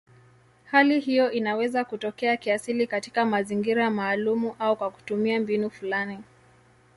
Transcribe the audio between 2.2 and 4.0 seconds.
kiasili katika mazingira